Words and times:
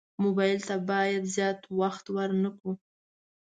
موبایل 0.23 0.59
ته 0.67 0.75
باید 0.89 1.23
زیات 1.35 1.59
وخت 1.79 2.05
ورنه 2.15 2.49
کړو. 2.57 2.73